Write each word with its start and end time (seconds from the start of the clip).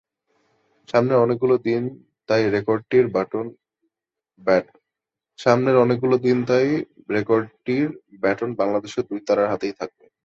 সামনের 0.89 1.21
অনেকগুলো 1.23 1.55
দিন 1.67 1.83
তাই 2.29 2.43
রেকর্ডটির 2.55 3.05
ব্যাটন 8.23 8.49
বাংলাদেশের 8.59 9.03
দুই 9.09 9.19
তারার 9.27 9.51
হাতেই 9.51 9.73
থাকবে। 9.79 10.05